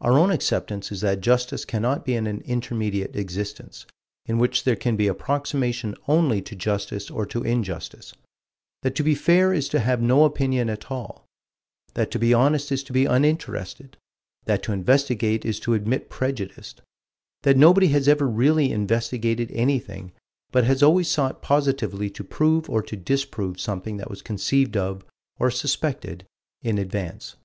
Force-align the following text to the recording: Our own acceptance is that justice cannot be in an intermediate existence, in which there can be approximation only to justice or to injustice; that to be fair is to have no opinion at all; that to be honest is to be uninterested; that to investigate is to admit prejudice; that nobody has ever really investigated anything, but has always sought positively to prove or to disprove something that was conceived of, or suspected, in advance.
Our 0.00 0.18
own 0.18 0.30
acceptance 0.30 0.90
is 0.90 1.02
that 1.02 1.20
justice 1.20 1.66
cannot 1.66 2.06
be 2.06 2.14
in 2.14 2.26
an 2.26 2.40
intermediate 2.46 3.14
existence, 3.14 3.84
in 4.24 4.38
which 4.38 4.64
there 4.64 4.74
can 4.74 4.96
be 4.96 5.06
approximation 5.06 5.94
only 6.08 6.40
to 6.40 6.56
justice 6.56 7.10
or 7.10 7.26
to 7.26 7.42
injustice; 7.42 8.14
that 8.82 8.94
to 8.94 9.02
be 9.02 9.14
fair 9.14 9.52
is 9.52 9.68
to 9.68 9.80
have 9.80 10.00
no 10.00 10.24
opinion 10.24 10.70
at 10.70 10.90
all; 10.90 11.26
that 11.92 12.10
to 12.12 12.18
be 12.18 12.32
honest 12.32 12.72
is 12.72 12.82
to 12.84 12.94
be 12.94 13.04
uninterested; 13.04 13.98
that 14.46 14.62
to 14.62 14.72
investigate 14.72 15.44
is 15.44 15.60
to 15.60 15.74
admit 15.74 16.08
prejudice; 16.08 16.74
that 17.42 17.58
nobody 17.58 17.88
has 17.88 18.08
ever 18.08 18.26
really 18.26 18.72
investigated 18.72 19.52
anything, 19.52 20.12
but 20.50 20.64
has 20.64 20.82
always 20.82 21.10
sought 21.10 21.42
positively 21.42 22.08
to 22.08 22.24
prove 22.24 22.70
or 22.70 22.80
to 22.82 22.96
disprove 22.96 23.60
something 23.60 23.98
that 23.98 24.08
was 24.08 24.22
conceived 24.22 24.74
of, 24.74 25.04
or 25.38 25.50
suspected, 25.50 26.24
in 26.62 26.78
advance. 26.78 27.36